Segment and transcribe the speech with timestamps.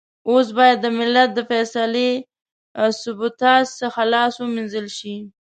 [0.29, 2.11] اوس بايد د ملت د فيصلې
[3.01, 5.15] سبوتاژ څخه لاس و مينځل شي.